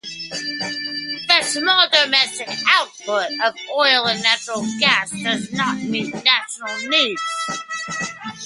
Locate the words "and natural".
4.07-4.63